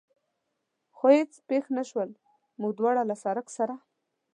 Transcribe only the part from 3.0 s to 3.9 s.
له سړک سره.